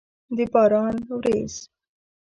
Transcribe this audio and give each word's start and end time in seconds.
د 0.35 0.37
باران 0.53 0.95
ورېځ! 1.09 1.53